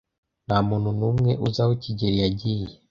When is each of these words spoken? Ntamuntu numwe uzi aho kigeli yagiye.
Ntamuntu 0.47 0.89
numwe 0.99 1.31
uzi 1.45 1.59
aho 1.63 1.73
kigeli 1.83 2.17
yagiye. 2.23 2.67